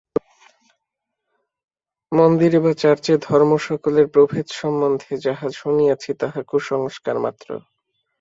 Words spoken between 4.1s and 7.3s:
প্রভেদ সম্বন্ধে যাহা শুনিয়াছি, তাহা কুসংস্কার